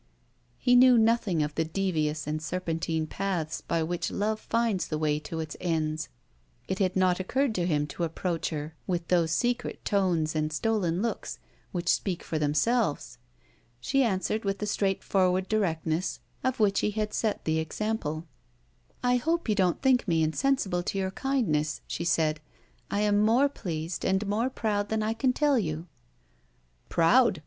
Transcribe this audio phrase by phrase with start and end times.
[0.57, 5.19] He knew nothing of the devious and serpentine paths by which love finds the way
[5.19, 6.09] to its ends.
[6.67, 11.03] It had not occurred to him to approach her with those secret tones and stolen
[11.03, 11.37] looks
[11.71, 13.19] which speak for themselves.
[13.79, 18.25] She answered with the straightforward directness of which he had set the example.
[19.03, 22.39] "I hope you don't think me insensible to your kindness," she said.
[22.89, 25.85] "I am more pleased and more proud than I can tell you."
[26.89, 27.39] "Proud!"